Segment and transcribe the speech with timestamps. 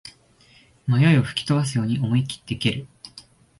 [0.87, 2.87] 迷いを吹き飛ばすように思いきって蹴る